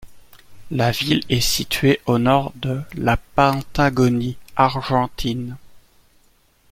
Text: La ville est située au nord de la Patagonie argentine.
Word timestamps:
La 0.71 0.89
ville 0.89 1.21
est 1.29 1.41
située 1.41 2.01
au 2.07 2.17
nord 2.17 2.53
de 2.55 2.81
la 2.95 3.17
Patagonie 3.17 4.35
argentine. 4.55 5.57